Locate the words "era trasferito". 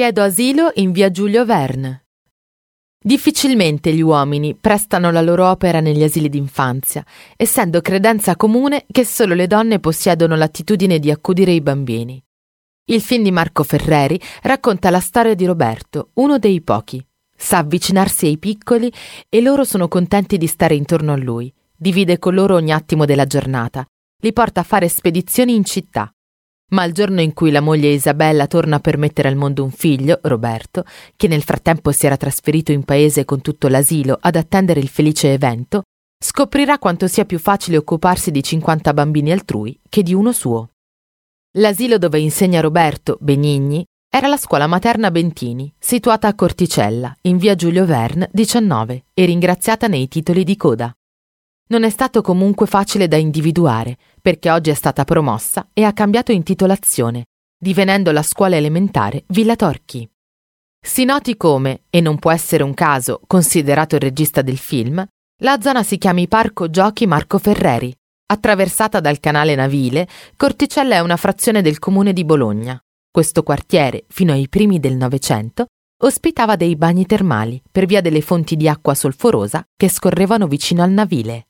32.06-32.72